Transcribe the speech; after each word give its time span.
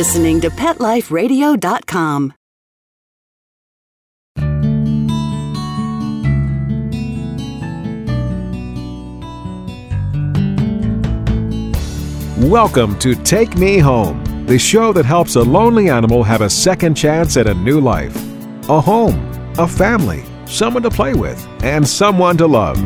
listening 0.00 0.40
to 0.40 0.48
PetLifeRadio.com. 0.48 2.32
Welcome 12.48 12.98
to 13.00 13.14
Take 13.14 13.58
Me 13.58 13.76
Home, 13.76 14.46
the 14.46 14.58
show 14.58 14.94
that 14.94 15.04
helps 15.04 15.36
a 15.36 15.42
lonely 15.42 15.90
animal 15.90 16.22
have 16.22 16.40
a 16.40 16.48
second 16.48 16.94
chance 16.94 17.36
at 17.36 17.46
a 17.46 17.52
new 17.52 17.78
life. 17.78 18.16
A 18.70 18.80
home, 18.80 19.30
a 19.58 19.68
family, 19.68 20.24
someone 20.46 20.82
to 20.84 20.90
play 20.90 21.12
with, 21.12 21.46
and 21.62 21.86
someone 21.86 22.38
to 22.38 22.46
love. 22.46 22.78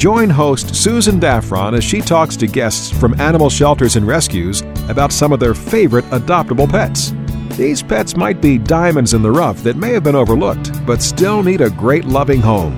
Join 0.00 0.30
host 0.30 0.74
Susan 0.74 1.20
Daffron 1.20 1.76
as 1.76 1.84
she 1.84 2.00
talks 2.00 2.34
to 2.36 2.46
guests 2.46 2.90
from 2.90 3.20
animal 3.20 3.50
shelters 3.50 3.96
and 3.96 4.06
rescues 4.06 4.62
about 4.88 5.12
some 5.12 5.30
of 5.30 5.40
their 5.40 5.52
favorite 5.52 6.06
adoptable 6.06 6.66
pets. 6.66 7.12
These 7.58 7.82
pets 7.82 8.16
might 8.16 8.40
be 8.40 8.56
diamonds 8.56 9.12
in 9.12 9.20
the 9.20 9.30
rough 9.30 9.62
that 9.62 9.76
may 9.76 9.92
have 9.92 10.02
been 10.02 10.14
overlooked, 10.14 10.72
but 10.86 11.02
still 11.02 11.42
need 11.42 11.60
a 11.60 11.68
great 11.68 12.06
loving 12.06 12.40
home. 12.40 12.74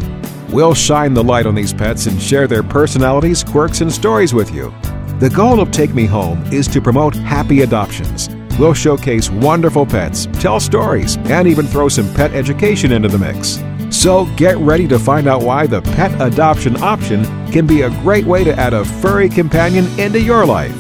We'll 0.49 0.75
shine 0.75 1.15
the 1.15 1.23
light 1.23 1.47
on 1.47 1.55
these 1.55 1.73
pets 1.73 2.07
and 2.07 2.21
share 2.21 2.49
their 2.49 2.65
personalities, 2.65 3.45
quirks, 3.45 3.83
and 3.83 3.93
stories 3.93 4.35
with 4.35 4.53
you. 4.53 4.75
The 5.21 5.31
goal 5.33 5.61
of 5.61 5.71
Take 5.71 5.95
Me 5.95 6.07
Home 6.07 6.43
is 6.53 6.67
to 6.67 6.81
promote 6.81 7.15
happy 7.15 7.63
adoptions. 7.63 8.31
We'll 8.59 8.75
showcase 8.75 9.31
wonderful 9.31 9.87
pets, 9.87 10.27
tell 10.41 10.59
stories, 10.59 11.19
and 11.19 11.47
even 11.47 11.69
throw 11.69 11.89
some 11.89 12.13
pet 12.15 12.33
education 12.33 12.91
into 12.91 13.07
the 13.07 13.19
mix. 13.19 13.63
So 14.03 14.27
get 14.35 14.57
ready 14.57 14.89
to 14.89 14.99
find 14.99 15.29
out 15.29 15.43
why 15.43 15.69
the 15.69 15.81
pet 15.81 16.21
adoption 16.21 16.77
option 16.83 17.25
can 17.53 17.69
be 17.69 17.83
a 17.83 17.91
great 18.01 18.25
way 18.25 18.43
to 18.43 18.53
add 18.59 18.75
a 18.75 18.85
furry 18.85 19.29
companion 19.29 19.87
into 19.97 20.21
your 20.21 20.45
life. 20.45 20.75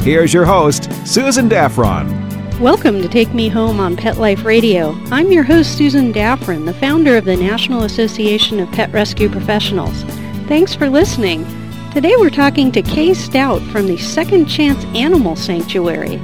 Here's 0.00 0.34
your 0.34 0.44
host, 0.44 0.90
Susan 1.06 1.48
Daffron. 1.48 2.58
Welcome 2.58 3.00
to 3.02 3.08
Take 3.08 3.32
Me 3.32 3.48
Home 3.48 3.78
on 3.78 3.96
Pet 3.96 4.16
Life 4.16 4.44
Radio. 4.44 4.98
I'm 5.12 5.30
your 5.30 5.44
host, 5.44 5.78
Susan 5.78 6.12
Daffron, 6.12 6.66
the 6.66 6.74
founder 6.74 7.16
of 7.16 7.24
the 7.24 7.36
National 7.36 7.84
Association 7.84 8.58
of 8.58 8.68
Pet 8.72 8.90
Rescue 8.90 9.28
Professionals. 9.28 10.02
Thanks 10.48 10.74
for 10.74 10.90
listening. 10.90 11.46
Today 11.92 12.16
we're 12.16 12.30
talking 12.30 12.72
to 12.72 12.82
Kay 12.82 13.14
Stout 13.14 13.62
from 13.70 13.86
the 13.86 13.96
Second 13.96 14.46
Chance 14.46 14.84
Animal 14.86 15.36
Sanctuary. 15.36 16.16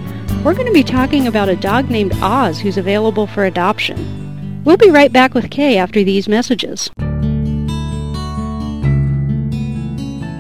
We're 0.43 0.55
going 0.55 0.67
to 0.67 0.73
be 0.73 0.83
talking 0.83 1.29
about 1.29 1.49
a 1.49 1.55
dog 1.55 1.89
named 1.89 2.15
Oz 2.21 2.59
who's 2.59 2.79
available 2.79 3.29
for 3.29 3.45
adoption. 3.45 4.22
We'll 4.65 4.77
be 4.77 4.91
right 4.91 5.13
back 5.13 5.35
with 5.35 5.51
Kay 5.51 5.77
after 5.79 6.05
these 6.05 6.29
messages. 6.29 6.91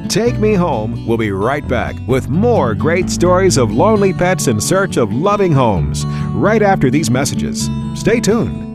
Take 0.08 0.38
Me 0.38 0.52
Home 0.52 1.06
We'll 1.06 1.16
be 1.16 1.32
right 1.32 1.66
back 1.66 1.96
with 2.06 2.28
more 2.28 2.74
great 2.74 3.08
stories 3.08 3.56
of 3.56 3.72
lonely 3.72 4.12
pets 4.12 4.46
in 4.46 4.60
search 4.60 4.98
of 4.98 5.12
loving 5.12 5.52
homes 5.52 6.04
right 6.34 6.62
after 6.62 6.90
these 6.90 7.10
messages. 7.10 7.70
Stay 7.94 8.20
tuned. 8.20 8.72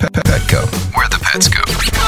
Petco, 0.00 0.96
where 0.96 1.08
the 1.08 1.18
pets 1.22 1.48
go. 1.48 2.07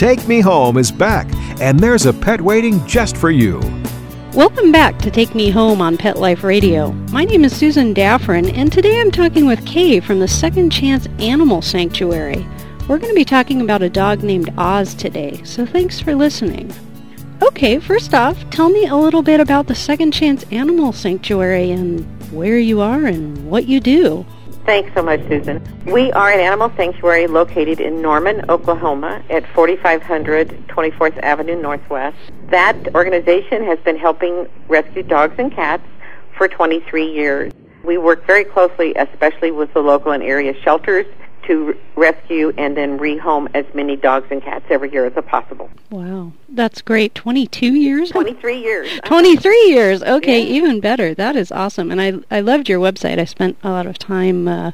Take 0.00 0.26
Me 0.26 0.40
Home 0.40 0.78
is 0.78 0.90
back, 0.90 1.28
and 1.60 1.78
there's 1.78 2.06
a 2.06 2.14
pet 2.14 2.40
waiting 2.40 2.82
just 2.86 3.18
for 3.18 3.30
you. 3.30 3.60
Welcome 4.32 4.72
back 4.72 4.98
to 5.00 5.10
Take 5.10 5.34
Me 5.34 5.50
Home 5.50 5.82
on 5.82 5.98
Pet 5.98 6.16
Life 6.16 6.42
Radio. 6.42 6.92
My 7.12 7.26
name 7.26 7.44
is 7.44 7.54
Susan 7.54 7.92
Daffron, 7.92 8.50
and 8.56 8.72
today 8.72 8.98
I'm 8.98 9.10
talking 9.10 9.44
with 9.44 9.66
Kay 9.66 10.00
from 10.00 10.18
the 10.18 10.26
Second 10.26 10.70
Chance 10.70 11.06
Animal 11.18 11.60
Sanctuary. 11.60 12.46
We're 12.88 12.96
going 12.96 13.10
to 13.10 13.14
be 13.14 13.26
talking 13.26 13.60
about 13.60 13.82
a 13.82 13.90
dog 13.90 14.22
named 14.22 14.54
Oz 14.56 14.94
today, 14.94 15.42
so 15.44 15.66
thanks 15.66 16.00
for 16.00 16.14
listening. 16.14 16.72
Okay, 17.42 17.78
first 17.78 18.14
off, 18.14 18.38
tell 18.48 18.70
me 18.70 18.86
a 18.86 18.96
little 18.96 19.22
bit 19.22 19.38
about 19.38 19.66
the 19.66 19.74
Second 19.74 20.12
Chance 20.12 20.44
Animal 20.44 20.94
Sanctuary 20.94 21.72
and 21.72 22.06
where 22.32 22.58
you 22.58 22.80
are 22.80 23.04
and 23.04 23.50
what 23.50 23.66
you 23.66 23.80
do. 23.80 24.24
Thanks 24.70 24.94
so 24.94 25.02
much, 25.02 25.18
Susan. 25.26 25.60
We 25.84 26.12
are 26.12 26.30
an 26.30 26.38
animal 26.38 26.70
sanctuary 26.76 27.26
located 27.26 27.80
in 27.80 28.00
Norman, 28.00 28.48
Oklahoma 28.48 29.20
at 29.28 29.44
4500 29.52 30.68
24th 30.68 31.18
Avenue 31.24 31.60
Northwest. 31.60 32.16
That 32.50 32.76
organization 32.94 33.64
has 33.64 33.80
been 33.80 33.96
helping 33.96 34.48
rescue 34.68 35.02
dogs 35.02 35.34
and 35.38 35.52
cats 35.52 35.82
for 36.38 36.46
23 36.46 37.04
years. 37.04 37.52
We 37.82 37.98
work 37.98 38.24
very 38.28 38.44
closely, 38.44 38.94
especially 38.94 39.50
with 39.50 39.74
the 39.74 39.80
local 39.80 40.12
and 40.12 40.22
area 40.22 40.54
shelters, 40.62 41.06
to 41.50 41.76
rescue 41.96 42.52
and 42.56 42.76
then 42.76 42.98
rehome 42.98 43.48
as 43.54 43.64
many 43.74 43.96
dogs 43.96 44.26
and 44.30 44.42
cats 44.42 44.64
every 44.70 44.90
year 44.92 45.04
as 45.06 45.24
possible. 45.26 45.68
Wow, 45.90 46.32
that's 46.48 46.80
great. 46.80 47.14
22 47.14 47.74
years? 47.74 48.10
23 48.10 48.58
years. 48.62 48.88
23 49.04 49.66
years. 49.68 50.02
Okay, 50.02 50.40
Yeah. 50.40 50.54
even 50.54 50.80
better. 50.80 51.12
That 51.14 51.34
is 51.36 51.50
awesome. 51.50 51.90
And 51.90 52.00
I 52.00 52.12
I 52.30 52.40
loved 52.40 52.68
your 52.68 52.78
website. 52.80 53.18
I 53.18 53.24
spent 53.24 53.56
a 53.62 53.70
lot 53.70 53.86
of 53.86 53.98
time 53.98 54.46
uh, 54.48 54.70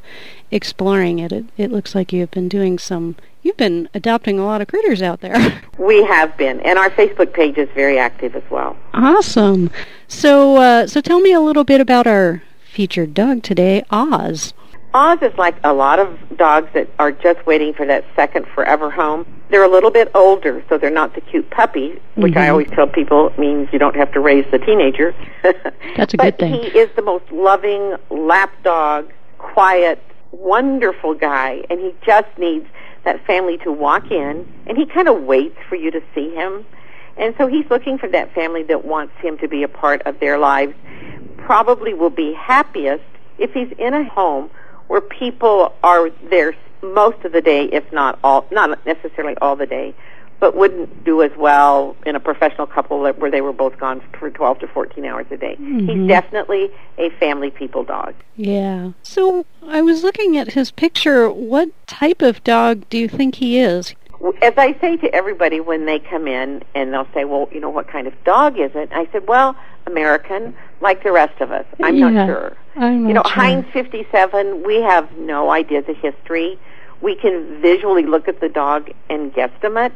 exploring 0.51 1.19
it. 1.19 1.31
it. 1.31 1.45
It 1.57 1.71
looks 1.71 1.95
like 1.95 2.13
you've 2.13 2.31
been 2.31 2.47
doing 2.49 2.77
some 2.79 3.15
you've 3.43 3.57
been 3.57 3.87
adopting 3.93 4.37
a 4.39 4.45
lot 4.45 4.61
of 4.61 4.67
critters 4.67 5.01
out 5.01 5.21
there. 5.21 5.61
We 5.77 6.03
have 6.03 6.35
been, 6.37 6.59
and 6.61 6.77
our 6.79 6.89
Facebook 6.89 7.31
page 7.33 7.57
is 7.57 7.69
very 7.75 7.97
active 7.99 8.35
as 8.35 8.43
well. 8.49 8.75
awesome. 8.93 9.69
So 10.07 10.57
uh, 10.57 10.87
so 10.87 11.01
tell 11.01 11.19
me 11.21 11.31
a 11.33 11.39
little 11.39 11.63
bit 11.63 11.79
about 11.81 12.07
our 12.07 12.43
featured 12.73 13.13
dog 13.13 13.41
today, 13.43 13.83
Oz. 13.89 14.53
Oz 14.97 15.19
is 15.21 15.37
like 15.37 15.55
a 15.63 15.73
lot 15.73 15.99
of 15.99 16.17
dogs 16.37 16.69
that 16.73 16.89
are 16.97 17.11
just 17.11 17.45
waiting 17.45 17.71
for 17.71 17.85
that 17.85 18.03
second 18.15 18.47
forever 18.47 18.89
home. 18.89 19.25
They're 19.49 19.63
a 19.63 19.69
little 19.69 19.91
bit 19.91 20.09
older, 20.15 20.63
so 20.67 20.77
they're 20.79 20.89
not 20.89 21.13
the 21.13 21.21
cute 21.21 21.47
puppy, 21.51 21.99
which 22.15 22.35
I 22.35 22.47
Mhm. 22.47 22.51
always 22.51 22.67
tell 22.71 22.87
people 22.87 23.31
means 23.37 23.69
you 23.71 23.77
don't 23.77 23.95
have 23.95 24.11
to 24.13 24.19
raise 24.19 24.45
the 24.49 24.57
teenager. 24.57 25.13
That's 25.95 26.15
a 26.15 26.17
good 26.17 26.39
thing. 26.39 26.53
he 26.53 26.67
is 26.79 26.89
the 26.95 27.03
most 27.03 27.31
loving 27.31 27.95
lap 28.09 28.51
dog, 28.63 29.11
quiet, 29.37 30.01
wonderful 30.31 31.13
guy, 31.13 31.61
and 31.69 31.79
he 31.79 31.93
just 32.03 32.27
needs 32.39 32.65
that 33.03 33.23
family 33.25 33.57
to 33.59 33.71
walk 33.71 34.11
in, 34.11 34.45
and 34.65 34.77
he 34.79 34.85
kind 34.87 35.07
of 35.07 35.21
waits 35.23 35.57
for 35.69 35.75
you 35.75 35.91
to 35.91 36.01
see 36.15 36.33
him. 36.33 36.65
And 37.17 37.35
so 37.37 37.45
he's 37.45 37.69
looking 37.69 37.99
for 37.99 38.07
that 38.09 38.33
family 38.33 38.63
that 38.63 38.83
wants 38.83 39.13
him 39.21 39.37
to 39.37 39.47
be 39.47 39.61
a 39.63 39.67
part 39.67 40.01
of 40.07 40.19
their 40.19 40.37
lives. 40.39 40.73
Probably 41.37 41.93
will 41.93 42.09
be 42.09 42.33
happiest 42.33 43.03
if 43.37 43.53
he's 43.53 43.71
in 43.77 43.93
a 43.93 44.03
home 44.03 44.49
where 44.87 45.01
people 45.01 45.73
are 45.83 46.09
there 46.29 46.55
most 46.81 47.23
of 47.25 47.31
the 47.31 47.41
day, 47.41 47.65
if 47.65 47.91
not 47.91 48.19
all, 48.23 48.45
not 48.51 48.85
necessarily 48.85 49.35
all 49.41 49.55
the 49.55 49.65
day, 49.65 49.93
but 50.39 50.55
wouldn't 50.55 51.03
do 51.03 51.23
as 51.23 51.31
well 51.35 51.95
in 52.05 52.15
a 52.15 52.19
professional 52.19 52.67
couple 52.67 53.01
that, 53.01 53.17
where 53.17 53.31
they 53.31 53.41
were 53.41 53.53
both 53.53 53.77
gone 53.79 54.01
for 54.19 54.29
12 54.29 54.59
to 54.59 54.67
14 54.67 55.03
hours 55.03 55.25
a 55.31 55.37
day. 55.37 55.57
Mhm. 55.59 55.89
He's 55.89 56.07
definitely 56.07 56.69
a 56.99 57.09
family 57.11 57.49
people 57.49 57.83
dog. 57.83 58.13
Yeah. 58.35 58.91
So 59.01 59.45
I 59.67 59.81
was 59.81 60.03
looking 60.03 60.37
at 60.37 60.51
his 60.51 60.69
picture. 60.69 61.29
What 61.29 61.69
type 61.87 62.21
of 62.21 62.43
dog 62.43 62.87
do 62.89 62.97
you 62.99 63.07
think 63.07 63.35
he 63.35 63.59
is? 63.59 63.95
As 64.41 64.53
I 64.57 64.75
say 64.79 64.97
to 64.97 65.13
everybody 65.13 65.59
when 65.59 65.85
they 65.85 65.99
come 65.99 66.27
in 66.27 66.63
and 66.73 66.91
they'll 66.91 67.07
say, 67.13 67.23
well, 67.23 67.47
you 67.51 67.59
know, 67.59 67.69
what 67.69 67.87
kind 67.87 68.07
of 68.07 68.23
dog 68.23 68.59
is 68.59 68.71
it? 68.73 68.89
I 68.91 69.07
said, 69.11 69.27
well, 69.27 69.55
American, 69.85 70.55
like 70.81 71.03
the 71.03 71.11
rest 71.11 71.39
of 71.39 71.51
us. 71.51 71.65
I'm 71.83 71.95
Yeah, 71.95 72.09
not 72.09 72.27
sure. 72.27 72.57
I'm 72.75 73.03
not 73.03 73.07
you 73.07 73.13
know, 73.13 73.23
sure. 73.23 73.33
Heinz 73.33 73.65
57, 73.73 74.63
we 74.63 74.81
have 74.81 75.11
no 75.17 75.51
idea 75.51 75.81
the 75.83 75.93
history. 75.93 76.59
We 77.01 77.15
can 77.15 77.61
visually 77.61 78.05
look 78.05 78.27
at 78.27 78.39
the 78.39 78.49
dog 78.49 78.91
and 79.09 79.31
guesstimate, 79.33 79.91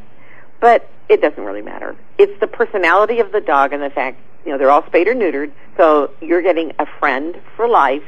but 0.60 0.88
it 1.10 1.22
doesn't 1.22 1.44
really 1.44 1.64
matter. 1.64 1.96
It's 2.20 2.40
the 2.40 2.48
personality 2.48 3.20
of 3.20 3.32
the 3.32 3.42
dog 3.42 3.74
and 3.74 3.82
the 3.82 3.90
fact, 3.90 4.20
you 4.46 4.52
know, 4.52 4.58
they're 4.58 4.70
all 4.72 4.86
spayed 4.86 5.08
or 5.08 5.16
neutered, 5.16 5.52
so 5.78 6.12
you're 6.22 6.44
getting 6.44 6.74
a 6.80 6.86
friend 7.00 7.40
for 7.56 7.68
life, 7.68 8.04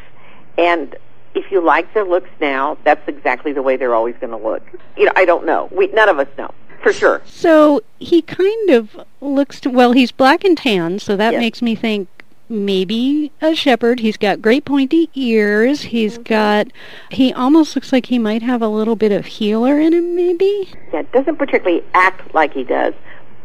and 0.58 0.96
if 1.36 1.52
you 1.52 1.62
like 1.62 1.94
their 1.94 2.04
looks 2.06 2.30
now, 2.40 2.78
that's 2.84 3.08
exactly 3.08 3.54
the 3.54 3.62
way 3.62 3.76
they're 3.78 3.96
always 3.96 4.16
going 4.22 4.32
to 4.32 4.38
look. 4.38 4.64
You 4.98 5.06
know, 5.06 5.12
I 5.16 5.26
don't 5.26 5.46
know. 5.46 5.70
We 5.72 5.88
none 5.88 6.10
of 6.10 6.20
us 6.20 6.28
know 6.38 6.54
for 6.82 6.92
sure. 6.94 7.22
So 7.26 7.82
he 8.00 8.22
kind 8.22 8.70
of 8.72 9.00
looks 9.22 9.60
to, 9.62 9.70
well, 9.70 9.94
he's 9.94 10.12
black 10.12 10.44
and 10.44 10.58
tan, 10.58 11.00
so 11.00 11.16
that 11.16 11.34
Yes. 11.34 11.40
makes 11.40 11.62
me 11.62 11.76
think 11.76 12.08
maybe 12.50 13.32
a 13.42 13.56
shepherd. 13.56 14.00
He's 14.02 14.18
got 14.18 14.42
great 14.42 14.66
pointy 14.66 15.10
ears. 15.16 15.82
He's 15.84 16.16
Mm-hmm. 16.16 16.24
got, 16.24 16.68
he 17.10 17.34
almost 17.34 17.76
looks 17.76 17.92
like 17.94 18.08
he 18.08 18.20
might 18.20 18.42
have 18.44 18.62
a 18.62 18.68
little 18.68 18.96
bit 18.96 19.12
of 19.12 19.26
heeler 19.26 19.80
in 19.80 19.94
him, 19.94 20.16
maybe? 20.16 20.70
Yeah, 20.94 21.04
doesn't 21.14 21.38
particularly 21.38 21.84
act 21.94 22.34
like 22.36 22.54
he 22.54 22.64
does, 22.64 22.94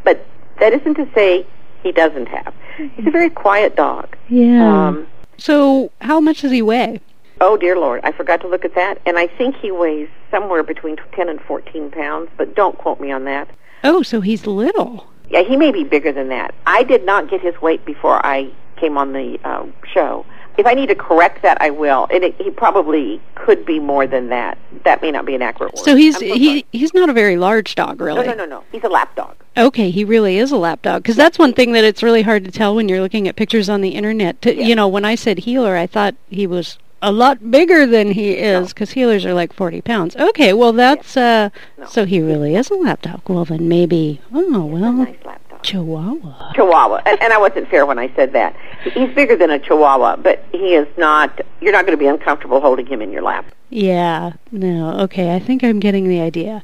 but 0.04 0.26
that 0.60 0.72
isn't 0.72 0.94
to 0.94 1.08
say 1.14 1.46
he 1.82 1.92
doesn't 1.92 2.26
have. 2.26 2.52
He's 2.96 3.06
a 3.06 3.10
very 3.10 3.30
quiet 3.30 3.76
dog. 3.76 4.16
Yeah. 4.28 4.88
Um, 4.88 5.06
so 5.38 5.92
how 6.00 6.18
much 6.20 6.42
does 6.42 6.50
he 6.52 6.60
weigh? 6.60 7.00
Oh 7.40 7.56
dear 7.56 7.76
Lord, 7.76 8.00
I 8.04 8.12
forgot 8.12 8.40
to 8.42 8.48
look 8.48 8.64
at 8.64 8.74
that, 8.74 9.00
and 9.06 9.18
I 9.18 9.26
think 9.26 9.56
he 9.56 9.70
weighs 9.70 10.08
somewhere 10.30 10.62
between 10.62 10.96
ten 11.12 11.28
and 11.28 11.40
fourteen 11.40 11.90
pounds, 11.90 12.30
but 12.36 12.54
don't 12.54 12.76
quote 12.76 13.00
me 13.00 13.12
on 13.12 13.24
that. 13.24 13.48
Oh, 13.84 14.02
so 14.02 14.20
he's 14.20 14.46
little. 14.46 15.06
Yeah, 15.30 15.42
he 15.42 15.56
may 15.56 15.70
be 15.70 15.84
bigger 15.84 16.10
than 16.12 16.28
that. 16.28 16.54
I 16.66 16.82
did 16.82 17.04
not 17.04 17.30
get 17.30 17.40
his 17.40 17.60
weight 17.60 17.84
before 17.84 18.24
I 18.24 18.50
came 18.76 18.96
on 18.96 19.12
the 19.12 19.38
uh, 19.44 19.66
show. 19.92 20.24
If 20.56 20.66
I 20.66 20.74
need 20.74 20.88
to 20.88 20.96
correct 20.96 21.42
that, 21.42 21.58
I 21.60 21.70
will. 21.70 22.08
And 22.10 22.24
it, 22.24 22.34
he 22.40 22.50
probably 22.50 23.20
could 23.36 23.64
be 23.64 23.78
more 23.78 24.08
than 24.08 24.30
that. 24.30 24.58
That 24.84 25.00
may 25.02 25.12
not 25.12 25.24
be 25.24 25.36
an 25.36 25.42
accurate 25.42 25.74
word. 25.74 25.84
So 25.84 25.94
he's 25.94 26.18
so 26.18 26.24
he 26.24 26.64
he's 26.72 26.92
not 26.94 27.08
a 27.08 27.12
very 27.12 27.36
large 27.36 27.76
dog, 27.76 28.00
really. 28.00 28.26
No, 28.26 28.32
no, 28.32 28.38
no, 28.38 28.46
no. 28.46 28.64
He's 28.72 28.82
a 28.82 28.88
lap 28.88 29.14
dog. 29.14 29.36
Okay, 29.56 29.90
he 29.90 30.04
really 30.04 30.38
is 30.38 30.50
a 30.50 30.56
lap 30.56 30.82
dog 30.82 31.02
because 31.04 31.14
that's 31.14 31.38
one 31.38 31.52
thing 31.52 31.72
that 31.72 31.84
it's 31.84 32.02
really 32.02 32.22
hard 32.22 32.44
to 32.44 32.50
tell 32.50 32.74
when 32.74 32.88
you're 32.88 33.00
looking 33.00 33.28
at 33.28 33.36
pictures 33.36 33.68
on 33.68 33.82
the 33.82 33.90
internet. 33.90 34.42
To, 34.42 34.54
You 34.54 34.74
know, 34.74 34.88
when 34.88 35.04
I 35.04 35.14
said 35.14 35.38
heeler, 35.38 35.76
I 35.76 35.86
thought 35.86 36.16
he 36.28 36.48
was 36.48 36.76
a 37.02 37.12
lot 37.12 37.50
bigger 37.50 37.86
than 37.86 38.12
he 38.12 38.32
is 38.32 38.68
because 38.68 38.90
heelers 38.90 39.24
are 39.24 39.34
like 39.34 39.52
40 39.52 39.80
pounds. 39.82 40.16
Okay, 40.16 40.52
well 40.52 40.72
that's 40.72 41.16
uh 41.16 41.50
so 41.86 42.04
he 42.04 42.20
really 42.20 42.54
is 42.54 42.70
a 42.70 42.74
lap 42.74 43.02
dog. 43.02 43.22
Well 43.28 43.44
then 43.44 43.68
maybe 43.68 44.20
oh 44.32 44.64
well 44.64 44.92
Nice. 44.92 45.16
Chihuahua. 45.62 46.52
Chihuahua. 46.54 47.02
And, 47.04 47.20
and 47.20 47.32
I 47.32 47.38
wasn't 47.38 47.68
fair 47.68 47.84
when 47.84 47.98
I 47.98 48.14
said 48.14 48.32
that. 48.32 48.54
He's 48.84 49.12
bigger 49.14 49.36
than 49.36 49.50
a 49.50 49.58
Chihuahua, 49.58 50.16
but 50.16 50.44
he 50.52 50.74
is 50.74 50.86
not. 50.96 51.40
You're 51.60 51.72
not 51.72 51.84
going 51.84 51.98
to 51.98 52.02
be 52.02 52.06
uncomfortable 52.06 52.60
holding 52.60 52.86
him 52.86 53.02
in 53.02 53.10
your 53.10 53.22
lap. 53.22 53.44
Yeah, 53.70 54.32
no, 54.50 54.98
okay, 55.00 55.34
I 55.34 55.40
think 55.40 55.62
I'm 55.62 55.80
getting 55.80 56.08
the 56.08 56.20
idea. 56.20 56.62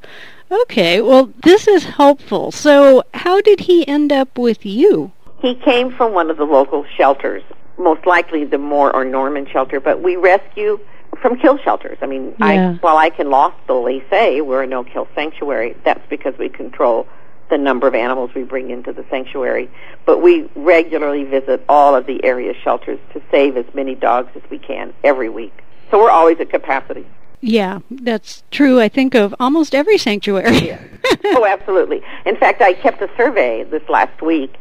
Okay, 0.51 1.01
well 1.01 1.33
this 1.43 1.67
is 1.67 1.85
helpful. 1.85 2.53
So 2.53 3.03
how 3.15 3.41
did 3.41 3.61
he 3.61 3.87
end 3.89 4.13
up 4.13 4.39
with 4.39 4.65
you? 4.65 5.13
He 5.41 5.55
came 5.57 5.95
from 5.95 6.13
one 6.13 6.31
of 6.31 6.37
the 6.37 6.45
local 6.45 6.87
shelters, 6.97 7.43
most 7.79 8.07
likely 8.07 8.45
the 8.45 8.59
Moore 8.59 8.95
or 8.95 9.05
Norman 9.05 9.47
shelter, 9.47 9.81
but 9.81 10.03
we 10.03 10.17
rescue 10.17 10.79
from 11.21 11.39
kill 11.39 11.59
shelters. 11.59 11.99
I 12.03 12.07
mean, 12.07 12.35
Yeah. 12.39 12.47
I, 12.47 12.75
while 12.81 12.97
I 12.97 13.11
can 13.11 13.31
lawfully 13.31 14.05
say 14.11 14.41
we're 14.41 14.63
a 14.63 14.67
no-kill 14.67 15.09
sanctuary, 15.15 15.77
that's 15.85 16.05
because 16.09 16.37
we 16.39 16.49
control 16.49 17.07
the 17.51 17.59
number 17.59 17.87
of 17.87 17.95
animals 17.95 18.31
we 18.35 18.43
bring 18.43 18.71
into 18.71 18.93
the 18.93 19.05
sanctuary. 19.11 19.71
But 20.07 20.23
we 20.23 20.49
regularly 20.55 21.25
visit 21.25 21.65
all 21.69 21.95
of 21.95 22.07
the 22.07 22.25
area 22.25 22.55
shelters 22.63 22.99
to 23.13 23.23
save 23.31 23.57
as 23.57 23.67
many 23.75 23.95
dogs 23.95 24.31
as 24.35 24.43
we 24.51 24.59
can 24.59 24.93
every 25.05 25.29
week. 25.29 25.53
So 25.91 25.99
we're 25.99 26.11
always 26.11 26.41
at 26.41 26.51
capacity. 26.51 27.07
Yeah, 27.41 27.81
that's 27.91 28.43
true. 28.51 28.81
I 28.81 28.89
think 28.89 29.15
of 29.15 29.35
almost 29.39 29.75
every 29.75 29.99
sanctuary. 29.99 30.79
oh, 31.27 31.45
absolutely. 31.45 32.03
In 32.25 32.37
fact, 32.37 32.63
I 32.63 32.73
kept 32.73 33.03
a 33.03 33.11
survey 33.19 33.65
this 33.65 33.87
last 33.91 34.23
week, 34.23 34.55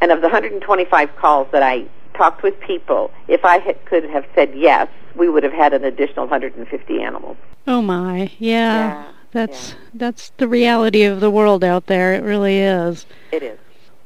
and 0.00 0.10
of 0.10 0.22
the 0.22 0.28
125 0.28 1.16
calls 1.16 1.48
that 1.52 1.62
I 1.62 1.86
talked 2.14 2.42
with 2.42 2.58
people, 2.60 3.10
if 3.28 3.44
I 3.44 3.58
had, 3.58 3.84
could 3.86 4.04
have 4.04 4.24
said 4.34 4.52
yes, 4.54 4.88
we 5.14 5.28
would 5.28 5.42
have 5.42 5.52
had 5.52 5.72
an 5.72 5.84
additional 5.84 6.26
150 6.26 7.02
animals. 7.02 7.36
Oh 7.66 7.82
my, 7.82 8.30
yeah. 8.38 8.74
Yeah, 8.74 9.12
That's 9.32 9.74
that's 9.94 10.32
the 10.38 10.48
reality 10.48 11.04
of 11.04 11.20
the 11.20 11.30
world 11.30 11.62
out 11.64 11.86
there. 11.86 12.14
It 12.14 12.22
really 12.22 12.58
is. 12.58 13.06
It 13.32 13.42
is. 13.42 13.58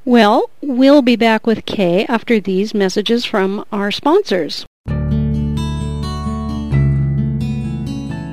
Well, 0.05 0.51
we'll 0.61 1.03
be 1.03 1.17
back 1.17 1.47
with 1.47 1.65
Kay 1.65 2.05
after 2.07 2.39
these 2.39 2.75
messages 2.75 3.25
from 3.25 3.65
our 3.73 3.91
sponsors. 3.91 4.67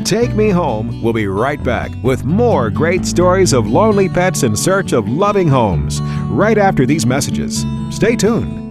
Take 0.04 0.36
Me 0.36 0.50
Home 0.50 1.02
We'll 1.02 1.14
be 1.14 1.28
right 1.28 1.64
back 1.64 1.90
with 2.04 2.26
more 2.26 2.70
great 2.70 3.06
stories 3.06 3.54
of 3.54 3.68
lonely 3.68 4.10
pets 4.10 4.44
in 4.44 4.58
search 4.58 4.92
of 4.92 5.08
loving 5.08 5.48
homes 5.48 6.02
right 6.28 6.58
after 6.58 6.86
these 6.86 7.06
messages. 7.06 7.66
Stay 7.90 8.18
tuned. 8.18 8.71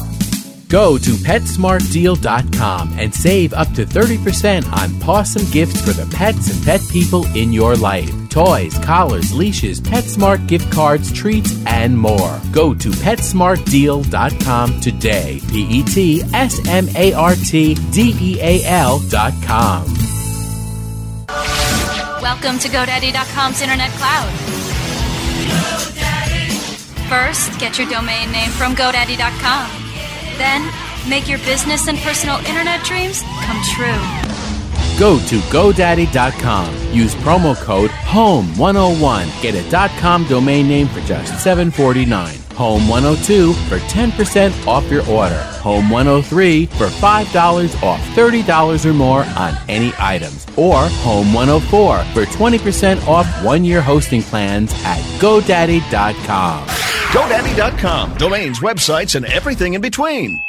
Go 0.71 0.97
to 0.97 1.11
PetSmartDeal.com 1.11 2.93
and 2.97 3.13
save 3.13 3.51
up 3.51 3.67
to 3.73 3.85
30% 3.85 4.71
on 4.71 5.03
awesome 5.03 5.45
gifts 5.51 5.81
for 5.81 5.91
the 5.91 6.09
pets 6.15 6.49
and 6.49 6.63
pet 6.63 6.79
people 6.89 7.25
in 7.35 7.51
your 7.51 7.75
life. 7.75 8.09
Toys, 8.29 8.77
collars, 8.79 9.33
leashes, 9.33 9.81
PetSmart 9.81 10.47
gift 10.47 10.71
cards, 10.71 11.11
treats, 11.11 11.61
and 11.65 11.97
more. 11.97 12.39
Go 12.53 12.73
to 12.73 12.89
PetSmartDeal.com 12.89 14.79
today. 14.79 15.41
P 15.49 15.67
E 15.69 15.83
T 15.83 16.23
S 16.33 16.65
M 16.65 16.87
A 16.95 17.11
R 17.11 17.35
T 17.35 17.73
D 17.91 18.15
E 18.17 18.39
A 18.39 18.63
L.com. 18.63 19.83
Welcome 22.21 22.59
to 22.59 22.69
GoDaddy.com's 22.69 23.61
Internet 23.61 23.91
Cloud. 23.91 24.31
GoDaddy. 25.49 27.09
First, 27.09 27.59
get 27.59 27.77
your 27.77 27.89
domain 27.89 28.31
name 28.31 28.51
from 28.51 28.73
GoDaddy.com. 28.73 29.80
Then, 30.41 30.73
make 31.07 31.29
your 31.29 31.37
business 31.39 31.87
and 31.87 31.99
personal 31.99 32.37
internet 32.47 32.83
dreams 32.83 33.21
come 33.43 33.61
true. 33.75 34.01
Go 34.97 35.19
to 35.27 35.37
GoDaddy.com. 35.53 36.75
Use 36.91 37.13
promo 37.15 37.55
code 37.55 37.91
HOME101. 37.91 39.41
Get 39.43 39.53
a 39.55 39.89
.com 39.99 40.25
domain 40.27 40.67
name 40.67 40.87
for 40.87 40.99
just 41.01 41.31
$7.49. 41.45 42.37
Home102 42.55 43.53
for 43.69 43.77
10% 43.77 44.67
off 44.67 44.89
your 44.91 45.07
order. 45.07 45.41
Home103 45.61 46.67
for 46.69 46.87
$5 46.87 47.83
off 47.83 47.99
$30 48.15 48.85
or 48.85 48.93
more 48.93 49.23
on 49.23 49.55
any 49.69 49.93
items. 49.99 50.47
Or 50.57 50.85
Home104 51.05 52.13
for 52.13 52.25
20% 52.25 53.07
off 53.07 53.27
one 53.43 53.63
year 53.63 53.81
hosting 53.81 54.23
plans 54.23 54.73
at 54.85 54.99
GoDaddy.com. 55.19 56.80
GoDaddy.com. 57.11 58.15
Domains, 58.15 58.59
websites, 58.61 59.15
and 59.15 59.25
everything 59.25 59.73
in 59.73 59.81
between. 59.81 60.41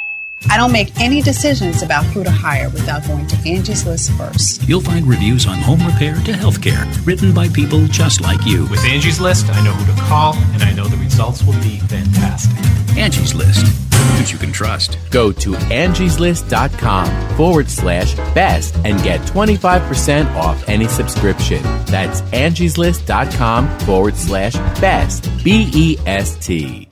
I 0.48 0.56
don't 0.56 0.70
make 0.70 0.92
any 1.00 1.20
decisions 1.20 1.82
about 1.82 2.04
who 2.04 2.22
to 2.22 2.30
hire 2.30 2.68
without 2.68 3.04
going 3.06 3.26
to 3.26 3.36
Angie's 3.48 3.84
List 3.84 4.12
first. 4.12 4.62
You'll 4.68 4.80
find 4.80 5.04
reviews 5.06 5.44
on 5.46 5.58
home 5.58 5.84
repair 5.84 6.14
to 6.14 6.32
healthcare, 6.32 6.86
written 7.04 7.34
by 7.34 7.48
people 7.48 7.86
just 7.88 8.20
like 8.20 8.44
you. 8.46 8.66
With 8.66 8.84
Angie's 8.84 9.20
List, 9.20 9.46
I 9.50 9.64
know 9.64 9.72
who 9.72 9.92
to 9.92 10.00
call, 10.02 10.34
and 10.54 10.62
I 10.62 10.72
know 10.72 10.84
the 10.84 10.96
results 10.98 11.42
will 11.42 11.60
be 11.62 11.78
fantastic. 11.78 12.56
Angie's 12.96 13.34
List, 13.34 13.66
who 14.02 14.32
you 14.32 14.38
can 14.38 14.52
trust. 14.52 14.98
Go 15.10 15.32
to 15.32 15.52
angieslist.com 15.52 17.36
forward 17.36 17.68
slash 17.68 18.14
best 18.34 18.74
and 18.84 19.02
get 19.02 19.20
25% 19.22 20.34
off 20.34 20.68
any 20.68 20.88
subscription. 20.88 21.62
That's 21.86 22.20
angieslist.com 22.22 23.78
forward 23.80 24.16
slash 24.16 24.54
best. 24.80 25.28
B 25.44 25.70
E 25.72 25.98
S 26.06 26.44
T. 26.44 26.91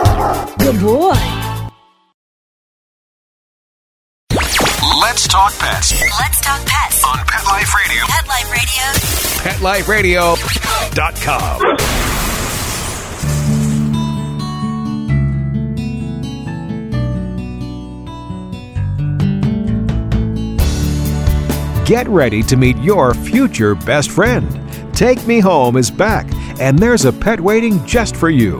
Good 0.59 0.79
boy. 0.79 1.17
Let's 5.01 5.27
talk 5.27 5.51
pets 5.57 5.99
Let's 6.19 6.39
talk 6.41 6.61
pets 6.65 7.03
on 7.03 7.17
Pet 7.25 7.43
Life 7.45 7.73
Radio. 7.75 8.05
Pet 9.41 9.61
Life 9.61 9.87
Radio. 9.89 10.35
PetLifeRadio.com. 10.35 11.61
Get 21.85 22.07
ready 22.07 22.43
to 22.43 22.55
meet 22.55 22.77
your 22.77 23.15
future 23.15 23.73
best 23.73 24.11
friend. 24.11 24.47
Take 24.95 25.25
Me 25.25 25.39
Home 25.39 25.77
is 25.77 25.89
back, 25.89 26.27
and 26.59 26.77
there's 26.77 27.05
a 27.05 27.11
pet 27.11 27.41
waiting 27.41 27.83
just 27.87 28.15
for 28.15 28.29
you. 28.29 28.59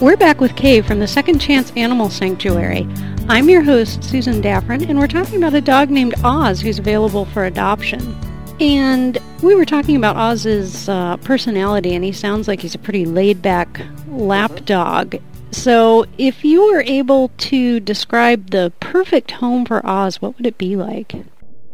We're 0.00 0.16
back 0.16 0.40
with 0.40 0.56
Kay 0.56 0.80
from 0.80 0.98
the 0.98 1.06
Second 1.06 1.40
Chance 1.40 1.72
Animal 1.76 2.08
Sanctuary. 2.08 2.88
I'm 3.28 3.50
your 3.50 3.60
host, 3.60 4.02
Susan 4.02 4.40
Daffron, 4.40 4.88
and 4.88 4.98
we're 4.98 5.06
talking 5.06 5.36
about 5.36 5.52
a 5.52 5.60
dog 5.60 5.90
named 5.90 6.14
Oz 6.24 6.62
who's 6.62 6.78
available 6.78 7.26
for 7.26 7.44
adoption. 7.44 8.16
And 8.60 9.18
we 9.42 9.54
were 9.54 9.66
talking 9.66 9.96
about 9.96 10.16
Oz's 10.16 10.88
uh, 10.88 11.18
personality, 11.18 11.94
and 11.94 12.02
he 12.02 12.12
sounds 12.12 12.48
like 12.48 12.62
he's 12.62 12.74
a 12.74 12.78
pretty 12.78 13.04
laid 13.04 13.42
back 13.42 13.82
lap 14.08 14.64
dog. 14.64 15.16
So, 15.50 16.06
if 16.16 16.46
you 16.46 16.72
were 16.72 16.80
able 16.80 17.30
to 17.36 17.78
describe 17.78 18.52
the 18.52 18.72
perfect 18.80 19.32
home 19.32 19.66
for 19.66 19.84
Oz, 19.84 20.22
what 20.22 20.34
would 20.38 20.46
it 20.46 20.56
be 20.56 20.76
like? 20.76 21.14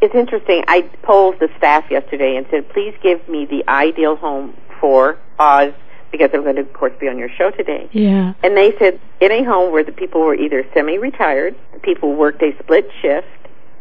It's 0.00 0.16
interesting. 0.16 0.64
I 0.66 0.80
polled 1.02 1.38
the 1.38 1.48
staff 1.58 1.88
yesterday 1.92 2.34
and 2.34 2.44
said, 2.50 2.68
please 2.70 2.94
give 3.04 3.28
me 3.28 3.46
the 3.46 3.62
ideal 3.68 4.16
home 4.16 4.56
for 4.80 5.16
Oz 5.38 5.72
because 6.10 6.30
I'm 6.32 6.42
going 6.42 6.56
to, 6.56 6.62
of 6.62 6.72
course, 6.72 6.92
be 7.00 7.08
on 7.08 7.18
your 7.18 7.28
show 7.28 7.50
today. 7.50 7.88
Yeah. 7.92 8.34
And 8.42 8.56
they 8.56 8.76
said 8.78 9.00
in 9.20 9.32
a 9.32 9.42
home 9.44 9.72
where 9.72 9.84
the 9.84 9.92
people 9.92 10.20
were 10.20 10.34
either 10.34 10.64
semi-retired, 10.74 11.56
the 11.72 11.80
people 11.80 12.14
worked 12.14 12.42
a 12.42 12.56
split 12.62 12.88
shift, 13.02 13.26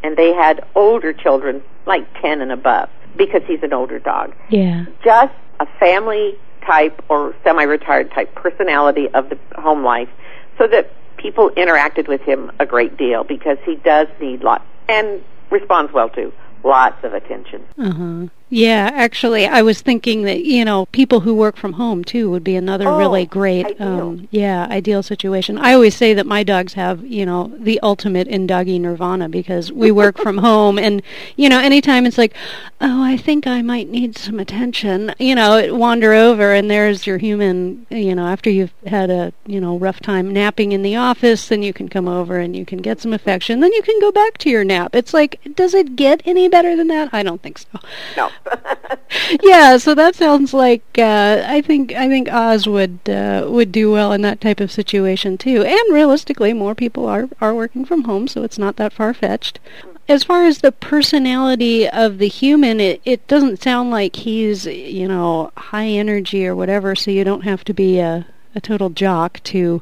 and 0.03 0.17
they 0.17 0.33
had 0.33 0.65
older 0.75 1.13
children, 1.13 1.63
like 1.85 2.05
10 2.21 2.41
and 2.41 2.51
above, 2.51 2.89
because 3.17 3.41
he's 3.47 3.63
an 3.63 3.73
older 3.73 3.99
dog. 3.99 4.35
Yeah. 4.49 4.85
Just 5.03 5.33
a 5.59 5.65
family 5.79 6.37
type 6.65 7.03
or 7.09 7.35
semi-retired 7.43 8.11
type 8.11 8.33
personality 8.35 9.07
of 9.13 9.29
the 9.29 9.37
home 9.55 9.83
life 9.83 10.09
so 10.57 10.67
that 10.67 10.91
people 11.17 11.49
interacted 11.51 12.07
with 12.07 12.21
him 12.21 12.51
a 12.59 12.65
great 12.65 12.97
deal 12.97 13.23
because 13.23 13.57
he 13.65 13.75
does 13.75 14.07
need 14.19 14.43
lots 14.43 14.63
and 14.89 15.23
responds 15.49 15.93
well 15.93 16.09
to 16.09 16.33
lots 16.63 17.03
of 17.03 17.13
attention. 17.13 17.63
Uh-huh. 17.77 18.27
Yeah, 18.55 18.89
actually, 18.93 19.45
I 19.45 19.61
was 19.63 19.81
thinking 19.81 20.21
that 20.21 20.45
you 20.45 20.63
know 20.63 20.85
people 20.93 21.19
who 21.19 21.35
work 21.35 21.57
from 21.57 21.73
home 21.73 22.05
too 22.05 22.29
would 22.31 22.43
be 22.45 22.55
another 22.55 22.87
Oh, 22.87 22.97
really 22.97 23.25
great, 23.25 23.65
ideal. 23.65 23.85
um, 23.85 24.27
yeah, 24.31 24.65
ideal 24.69 25.03
situation. 25.03 25.57
I 25.57 25.73
always 25.73 25.93
say 25.93 26.13
that 26.13 26.25
my 26.25 26.41
dogs 26.41 26.71
have 26.75 27.05
you 27.05 27.25
know 27.25 27.51
the 27.59 27.81
ultimate 27.81 28.29
in 28.29 28.47
doggy 28.47 28.79
nirvana 28.79 29.27
because 29.27 29.73
we 29.73 29.91
work 29.91 30.17
from 30.25 30.37
home, 30.37 30.79
and 30.79 31.01
you 31.35 31.49
know 31.49 31.59
anytime 31.59 32.05
it's 32.05 32.17
like, 32.17 32.33
oh, 32.79 33.03
I 33.03 33.17
think 33.17 33.45
I 33.45 33.61
might 33.61 33.89
need 33.89 34.17
some 34.17 34.39
attention, 34.39 35.13
you 35.19 35.35
know, 35.35 35.57
it 35.57 35.75
wander 35.75 36.13
over, 36.13 36.53
and 36.53 36.71
there's 36.71 37.05
your 37.05 37.17
human, 37.17 37.85
you 37.89 38.15
know, 38.15 38.25
after 38.25 38.49
you've 38.49 38.71
had 38.87 39.09
a 39.09 39.33
you 39.45 39.59
know 39.59 39.77
rough 39.77 39.99
time 39.99 40.31
napping 40.31 40.71
in 40.71 40.81
the 40.81 40.95
office, 40.95 41.49
then 41.49 41.61
you 41.61 41.73
can 41.73 41.89
come 41.89 42.07
over 42.07 42.37
and 42.39 42.55
you 42.55 42.63
can 42.65 42.77
get 42.79 43.01
some 43.01 43.11
affection, 43.11 43.59
then 43.59 43.73
you 43.73 43.81
can 43.81 43.99
go 43.99 44.13
back 44.13 44.37
to 44.37 44.49
your 44.49 44.63
nap. 44.63 44.95
It's 44.95 45.13
like, 45.13 45.41
does 45.55 45.73
it 45.73 45.97
get 45.97 46.21
any 46.23 46.47
better 46.47 46.77
than 46.77 46.87
that? 46.87 47.09
I 47.13 47.21
don't 47.21 47.41
think 47.41 47.57
so. 47.57 47.67
No. 48.15 48.29
yeah, 49.41 49.77
so 49.77 49.95
that 49.95 50.15
sounds 50.15 50.53
like 50.53 50.83
uh, 50.97 51.43
I 51.47 51.61
think 51.61 51.93
I 51.93 52.07
think 52.07 52.31
Oz 52.31 52.67
would 52.67 52.99
uh, 53.07 53.47
would 53.49 53.71
do 53.71 53.91
well 53.91 54.11
in 54.11 54.21
that 54.21 54.41
type 54.41 54.59
of 54.59 54.71
situation 54.71 55.37
too. 55.37 55.63
And 55.63 55.93
realistically, 55.93 56.53
more 56.53 56.75
people 56.75 57.05
are 57.07 57.29
are 57.41 57.53
working 57.53 57.85
from 57.85 58.03
home, 58.03 58.27
so 58.27 58.43
it's 58.43 58.57
not 58.57 58.75
that 58.77 58.93
far 58.93 59.13
fetched. 59.13 59.59
As 60.07 60.23
far 60.23 60.43
as 60.43 60.59
the 60.59 60.71
personality 60.71 61.89
of 61.89 62.19
the 62.19 62.27
human, 62.27 62.79
it 62.79 63.01
it 63.05 63.27
doesn't 63.27 63.61
sound 63.61 63.91
like 63.91 64.17
he's 64.17 64.65
you 64.65 65.07
know 65.07 65.51
high 65.57 65.87
energy 65.87 66.45
or 66.45 66.55
whatever. 66.55 66.95
So 66.95 67.11
you 67.11 67.23
don't 67.23 67.43
have 67.43 67.63
to 67.65 67.73
be 67.73 67.99
a 67.99 68.27
a 68.53 68.61
total 68.61 68.89
jock 68.89 69.41
to 69.45 69.81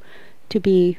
to 0.49 0.59
be. 0.59 0.97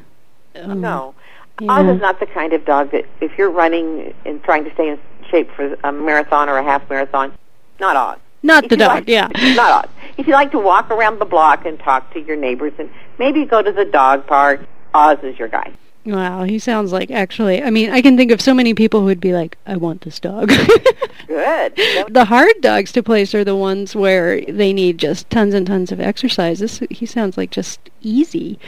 Um, 0.57 0.81
no. 0.81 1.15
yeah. 1.61 1.73
Oz 1.73 1.97
is 1.97 2.01
not 2.01 2.21
the 2.21 2.27
kind 2.27 2.53
of 2.53 2.65
dog 2.65 2.93
that 2.93 3.07
if 3.21 3.37
you're 3.37 3.51
running 3.51 4.15
and 4.25 4.43
trying 4.45 4.65
to 4.65 4.73
stay 4.75 4.89
in 4.89 5.01
shape 5.31 5.51
for 5.53 5.77
a 5.83 5.91
marathon 5.91 6.49
or 6.49 6.59
a 6.59 6.63
half 6.63 6.89
marathon, 6.89 7.33
not 7.81 7.97
Oz. 7.97 8.19
Not 8.43 8.65
If 8.65 8.71
the 8.71 8.77
dog, 8.77 8.89
like- 8.91 9.09
yeah. 9.09 9.29
Not 9.55 9.85
Oz. 9.87 9.91
If 10.19 10.27
you 10.27 10.35
like 10.35 10.51
to 10.53 10.59
walk 10.59 10.91
around 10.91 11.19
the 11.19 11.25
block 11.25 11.65
and 11.65 11.79
talk 11.79 12.13
to 12.13 12.21
your 12.21 12.37
neighbors 12.37 12.73
and 12.79 12.91
maybe 13.19 13.45
go 13.47 13.63
to 13.63 13.73
the 13.73 13.85
dog 13.87 14.27
park, 14.27 14.61
Oz 14.93 15.19
is 15.23 15.39
your 15.39 15.49
guy. 15.49 15.73
Wow, 16.07 16.43
he 16.43 16.59
sounds 16.59 16.93
like 16.93 17.11
actually. 17.11 17.63
I 17.63 17.71
mean, 17.71 17.89
I 17.91 18.03
can 18.03 18.17
think 18.19 18.31
of 18.31 18.41
so 18.43 18.53
many 18.53 18.75
people 18.75 19.01
who 19.01 19.07
would 19.07 19.21
be 19.21 19.33
like, 19.33 19.57
"I 19.67 19.77
want 19.77 20.03
this 20.03 20.21
dog." 20.21 20.49
Good. 21.27 21.75
the 22.11 22.27
hard 22.29 22.53
dogs 22.61 22.93
to 22.93 23.03
place 23.03 23.35
are 23.35 23.43
the 23.45 23.57
ones 23.57 23.97
where 23.97 24.43
they 24.43 24.75
need 24.75 24.99
just 24.99 25.31
tons 25.31 25.55
and 25.55 25.67
tons 25.67 25.91
of 25.91 26.01
exercise. 26.01 26.59
This 26.59 26.81
he 26.91 27.07
sounds 27.07 27.39
like 27.39 27.51
just 27.51 27.81
easy. 28.03 28.59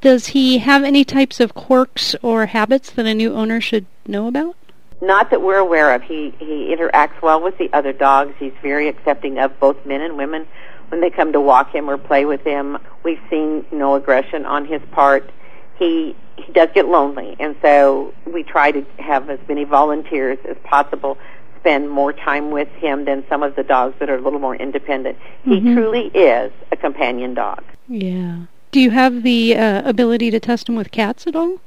Does 0.00 0.28
he 0.28 0.56
have 0.58 0.82
any 0.82 1.04
types 1.04 1.40
of 1.40 1.52
quirks 1.52 2.14
or 2.22 2.46
habits 2.46 2.90
that 2.92 3.04
a 3.04 3.12
new 3.14 3.34
owner 3.34 3.60
should 3.60 3.84
know 4.06 4.26
about? 4.26 4.56
Not 5.00 5.30
that 5.30 5.42
we're 5.42 5.58
aware 5.58 5.92
of. 5.94 6.02
He 6.02 6.32
he 6.38 6.74
interacts 6.74 7.20
well 7.22 7.42
with 7.42 7.58
the 7.58 7.70
other 7.72 7.92
dogs. 7.92 8.34
He's 8.38 8.52
very 8.62 8.88
accepting 8.88 9.38
of 9.38 9.58
both 9.60 9.76
men 9.84 10.00
and 10.00 10.16
women 10.16 10.46
when 10.88 11.00
they 11.00 11.10
come 11.10 11.32
to 11.32 11.40
walk 11.40 11.74
him 11.74 11.90
or 11.90 11.98
play 11.98 12.24
with 12.24 12.42
him. 12.42 12.78
We've 13.02 13.20
seen 13.28 13.66
no 13.70 13.94
aggression 13.94 14.46
on 14.46 14.64
his 14.64 14.80
part. 14.92 15.30
He 15.78 16.16
he 16.36 16.50
does 16.52 16.68
get 16.74 16.86
lonely, 16.88 17.36
and 17.38 17.56
so 17.62 18.14
we 18.26 18.42
try 18.42 18.70
to 18.70 18.84
have 18.98 19.28
as 19.28 19.38
many 19.48 19.64
volunteers 19.64 20.38
as 20.48 20.56
possible 20.64 21.18
spend 21.60 21.90
more 21.90 22.12
time 22.12 22.50
with 22.50 22.68
him 22.76 23.04
than 23.06 23.24
some 23.28 23.42
of 23.42 23.56
the 23.56 23.62
dogs 23.64 23.94
that 23.98 24.08
are 24.08 24.16
a 24.16 24.20
little 24.20 24.38
more 24.38 24.54
independent. 24.54 25.18
He 25.44 25.60
Mhm. 25.60 25.74
truly 25.74 26.06
is 26.14 26.52
a 26.70 26.76
companion 26.76 27.34
dog. 27.34 27.62
Yeah. 27.88 28.36
Do 28.70 28.80
you 28.80 28.90
have 28.90 29.22
the 29.24 29.56
uh, 29.56 29.88
ability 29.88 30.30
to 30.30 30.38
test 30.40 30.68
him 30.68 30.76
with 30.76 30.90
cats 30.90 31.26
at 31.26 31.34
all? 31.34 31.58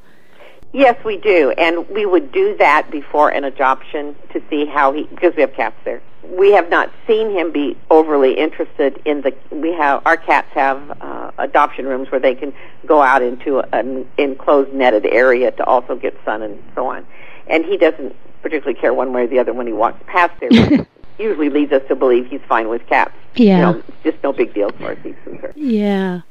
Yes, 0.71 1.03
we 1.03 1.17
do, 1.17 1.51
and 1.51 1.87
we 1.89 2.05
would 2.05 2.31
do 2.31 2.55
that 2.57 2.91
before 2.91 3.29
an 3.29 3.43
adoption 3.43 4.15
to 4.33 4.41
see 4.49 4.65
how 4.65 4.93
he 4.93 5.03
because 5.03 5.35
we 5.35 5.41
have 5.41 5.53
cats 5.53 5.75
there. 5.83 6.01
We 6.23 6.51
have 6.51 6.69
not 6.69 6.91
seen 7.07 7.31
him 7.31 7.51
be 7.51 7.75
overly 7.89 8.33
interested 8.37 9.01
in 9.03 9.21
the. 9.21 9.33
We 9.49 9.73
have 9.73 10.03
our 10.05 10.15
cats 10.15 10.49
have 10.53 11.01
uh, 11.01 11.31
adoption 11.39 11.87
rooms 11.87 12.11
where 12.11 12.19
they 12.19 12.35
can 12.35 12.53
go 12.85 13.01
out 13.01 13.23
into 13.23 13.59
an 13.75 14.07
enclosed 14.17 14.71
netted 14.71 15.07
area 15.07 15.51
to 15.51 15.63
also 15.63 15.95
get 15.95 16.15
sun 16.23 16.43
and 16.43 16.61
so 16.75 16.85
on, 16.85 17.07
and 17.47 17.65
he 17.65 17.75
doesn't 17.75 18.15
particularly 18.43 18.79
care 18.79 18.93
one 18.93 19.11
way 19.11 19.23
or 19.23 19.27
the 19.27 19.39
other 19.39 19.53
when 19.53 19.65
he 19.65 19.73
walks 19.73 20.01
past 20.05 20.39
there. 20.39 20.85
usually 21.17 21.49
leads 21.49 21.73
us 21.73 21.81
to 21.89 21.95
believe 21.95 22.27
he's 22.27 22.41
fine 22.47 22.69
with 22.69 22.85
cats. 22.87 23.11
Yeah. 23.35 23.55
you 23.55 23.61
know, 23.61 23.83
it's 23.87 24.03
just 24.03 24.23
no 24.23 24.31
big 24.31 24.53
deal 24.53 24.69
as 24.69 24.75
far 24.79 24.91
as 24.91 24.97
he's 25.03 25.15
concerned. 25.23 25.53
Yeah. 25.55 26.21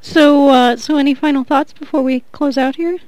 So, 0.00 0.48
uh, 0.48 0.76
so 0.76 0.96
any 0.96 1.14
final 1.14 1.44
thoughts 1.44 1.72
before 1.72 2.02
we 2.02 2.20
close 2.32 2.56
out 2.56 2.76
here? 2.76 2.98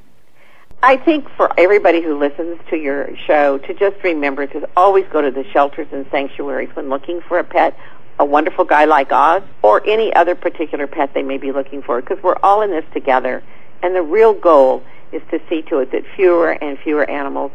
I 0.84 0.98
think 0.98 1.30
for 1.30 1.50
everybody 1.58 2.02
who 2.02 2.18
listens 2.18 2.60
to 2.68 2.76
your 2.76 3.08
show 3.26 3.56
to 3.56 3.72
just 3.72 3.96
remember 4.04 4.46
to 4.48 4.68
always 4.76 5.06
go 5.10 5.22
to 5.22 5.30
the 5.30 5.42
shelters 5.50 5.88
and 5.92 6.04
sanctuaries 6.10 6.68
when 6.76 6.90
looking 6.90 7.22
for 7.22 7.38
a 7.38 7.44
pet, 7.44 7.74
a 8.18 8.24
wonderful 8.26 8.66
guy 8.66 8.84
like 8.84 9.10
Oz, 9.10 9.42
or 9.62 9.82
any 9.86 10.14
other 10.14 10.34
particular 10.34 10.86
pet 10.86 11.14
they 11.14 11.22
may 11.22 11.38
be 11.38 11.52
looking 11.52 11.80
for, 11.80 12.02
because 12.02 12.22
we're 12.22 12.36
all 12.42 12.60
in 12.60 12.70
this 12.70 12.84
together. 12.92 13.42
And 13.82 13.96
the 13.96 14.02
real 14.02 14.34
goal 14.34 14.84
is 15.10 15.22
to 15.30 15.40
see 15.48 15.62
to 15.62 15.78
it 15.78 15.90
that 15.92 16.04
fewer 16.16 16.50
and 16.50 16.78
fewer 16.78 17.08
animals, 17.08 17.52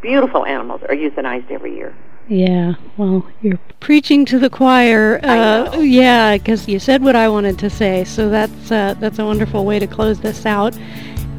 beautiful 0.00 0.44
animals, 0.44 0.82
are 0.88 0.96
euthanized 0.96 1.52
every 1.52 1.76
year. 1.76 1.94
Yeah, 2.28 2.74
well, 2.96 3.24
you're 3.42 3.58
preaching 3.78 4.24
to 4.26 4.38
the 4.38 4.50
choir. 4.50 5.20
Uh, 5.24 5.78
yeah, 5.78 6.36
because 6.36 6.66
you 6.66 6.80
said 6.80 7.02
what 7.02 7.14
I 7.14 7.28
wanted 7.28 7.58
to 7.60 7.70
say, 7.70 8.04
so 8.04 8.28
that's 8.28 8.70
uh, 8.70 8.94
that's 8.98 9.18
a 9.18 9.24
wonderful 9.24 9.64
way 9.64 9.78
to 9.78 9.86
close 9.86 10.20
this 10.20 10.46
out. 10.46 10.76